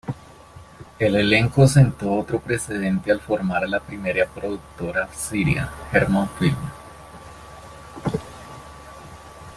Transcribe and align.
El 0.97 1.15
elenco 1.15 1.67
sentó 1.67 2.11
otro 2.15 2.39
precedente 2.39 3.11
al 3.11 3.21
formar 3.21 3.69
la 3.69 3.79
primera 3.79 4.25
productora 4.25 5.07
siria: 5.13 5.69
Hermon 5.93 6.27
Film. 6.39 6.57